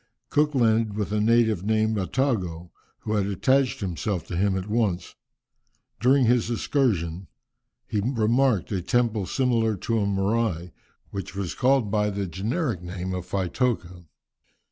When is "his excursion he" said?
6.25-7.99